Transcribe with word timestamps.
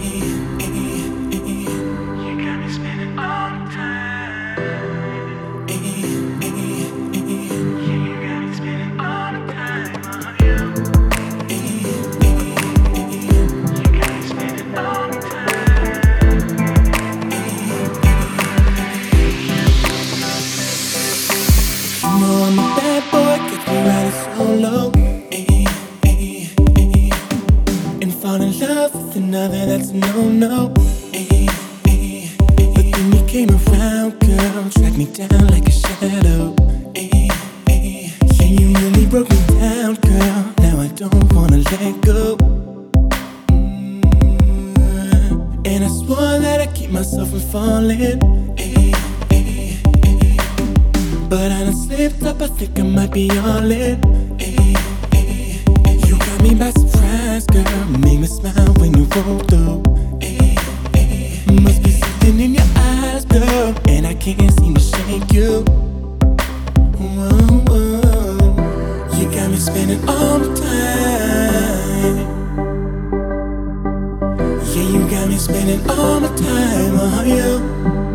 You 0.00 0.39
a 29.90 29.94
no-no. 29.94 30.68
But 32.74 32.74
then 32.74 33.12
you 33.12 33.24
came 33.26 33.50
around, 33.50 34.18
girl, 34.20 34.70
tracked 34.70 34.96
me 34.96 35.06
down 35.06 35.46
like 35.48 35.68
a 35.68 35.72
shadow. 35.72 36.54
Yeah, 36.94 38.46
you 38.46 38.72
really 38.74 39.06
broke 39.06 39.30
me 39.30 39.38
down, 39.58 39.94
girl. 39.94 40.52
Now 40.58 40.80
I 40.80 40.88
don't 40.94 41.32
wanna 41.32 41.58
let 41.58 42.00
go. 42.02 42.36
Mm. 43.48 45.66
And 45.66 45.84
I 45.84 45.88
swore 45.88 46.38
that 46.38 46.60
I'd 46.60 46.74
keep 46.74 46.90
myself 46.90 47.30
from 47.30 47.40
falling. 47.40 48.18
But 51.28 51.52
I 51.52 51.64
done 51.64 51.74
slipped 51.74 52.22
up, 52.24 52.42
I 52.42 52.46
think 52.48 52.78
I 52.78 52.82
might 52.82 53.12
be 53.12 53.30
all 53.30 53.70
in. 53.70 54.00
You 56.06 56.18
got 56.18 56.42
me 56.42 56.54
by 56.54 56.70
surprise, 56.70 57.46
girl. 57.46 57.84
Make 58.00 58.20
me 58.20 58.26
smile 58.26 58.72
when 58.78 58.89
you 59.16 59.38
through. 59.40 59.82
Must 61.62 61.82
be 61.82 61.90
something 61.90 62.40
in 62.40 62.54
your 62.54 62.64
eyes, 62.76 63.24
girl. 63.24 63.74
And 63.88 64.06
I 64.06 64.14
can't 64.14 64.52
seem 64.60 64.74
to 64.74 64.80
shake 64.80 65.32
you. 65.32 65.64
Whoa, 66.98 67.30
whoa. 67.68 69.16
You 69.16 69.30
got 69.30 69.50
me 69.50 69.56
spending 69.56 70.08
all 70.08 70.38
the 70.38 70.54
time. 70.54 72.18
Yeah, 74.74 74.82
you 74.82 75.10
got 75.10 75.28
me 75.28 75.38
spending 75.38 75.90
all 75.90 76.20
my 76.20 76.28
time 76.36 76.94
uh-huh, 76.94 77.20
on 77.20 77.28
you. 77.28 78.09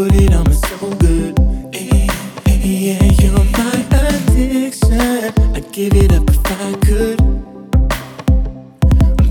Put 0.00 0.14
it 0.14 0.32
on 0.32 0.44
me 0.44 0.54
so 0.54 0.78
good. 1.04 1.38
Eh, 1.74 2.08
eh, 2.46 2.60
yeah, 2.64 3.04
you're 3.20 3.44
my 3.58 3.72
addiction. 4.00 4.98
I'd 5.54 5.70
give 5.72 5.94
it 5.94 6.10
up 6.14 6.26
if 6.26 6.46
I 6.58 6.72
could. 6.86 7.18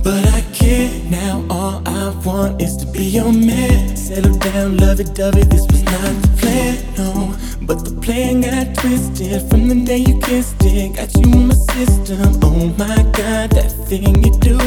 But 0.03 0.23
I 0.37 0.41
can't 0.53 1.09
now. 1.09 1.43
All 1.49 1.81
I 1.87 2.09
want 2.23 2.61
is 2.61 2.77
to 2.77 2.85
be 2.85 3.03
your 3.03 3.33
man. 3.33 3.97
Settle 3.97 4.37
down, 4.37 4.77
love 4.77 4.99
it, 4.99 5.15
dove 5.15 5.37
it. 5.37 5.49
This 5.49 5.65
was 5.71 5.83
not 5.85 6.13
the 6.23 6.31
plan, 6.39 6.73
no. 6.97 7.35
But 7.65 7.83
the 7.85 7.95
plan 8.03 8.41
got 8.41 8.75
twisted 8.75 9.49
from 9.49 9.69
the 9.69 9.83
day 9.83 10.01
you 10.09 10.19
kissed 10.19 10.61
it. 10.61 10.97
Got 10.97 11.15
you 11.15 11.33
in 11.33 11.47
my 11.47 11.55
system. 11.73 12.39
Oh 12.43 12.65
my 12.77 13.01
god, 13.17 13.49
that 13.57 13.71
thing 13.87 14.23
you 14.23 14.33
do. 14.49 14.57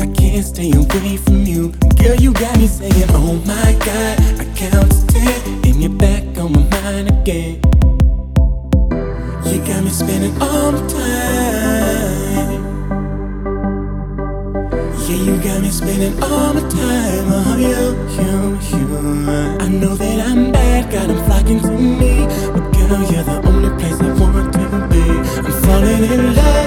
I 0.00 0.06
can't 0.18 0.44
stay 0.44 0.72
away 0.72 1.16
from 1.18 1.46
you. 1.46 1.83
Girl, 2.04 2.16
you 2.16 2.34
got 2.34 2.58
me 2.58 2.66
saying, 2.66 3.08
Oh 3.12 3.32
my 3.46 3.72
god. 3.80 4.20
I 4.38 4.44
count 4.54 4.92
to 4.92 5.06
ten, 5.06 5.64
and 5.64 5.76
you're 5.82 5.88
back 5.88 6.22
on 6.36 6.52
my 6.52 6.60
mind 6.68 7.08
again. 7.08 7.62
You 9.46 9.58
got 9.64 9.82
me 9.82 9.88
spending 9.88 10.36
all 10.38 10.72
the 10.72 10.86
time. 10.86 12.62
Yeah, 15.08 15.16
you 15.16 15.36
got 15.42 15.62
me 15.62 15.70
spending 15.70 16.22
all 16.22 16.52
my 16.52 16.60
time 16.68 17.32
on 17.32 17.58
you, 17.58 17.96
you, 18.20 18.58
you. 18.68 18.86
I 19.64 19.68
know 19.68 19.94
that 19.96 20.28
I'm 20.28 20.52
bad, 20.52 20.92
got 20.92 21.08
them 21.08 21.24
flocking 21.24 21.60
to 21.60 21.70
me. 21.70 22.26
But 22.52 22.70
girl, 22.74 23.00
you're 23.10 23.24
the 23.24 23.40
only 23.46 23.70
place 23.80 23.98
I 23.98 24.12
want 24.20 24.52
to 24.52 24.88
be. 24.90 25.00
I'm 25.40 25.52
falling 25.62 26.04
in 26.04 26.36
love. 26.36 26.63